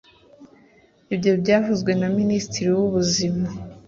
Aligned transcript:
Ibyo 1.13 1.31
byavuzwe 1.41 1.91
na 1.99 2.07
Minisitiri 2.17 2.67
w’Ubuzima 2.77 3.47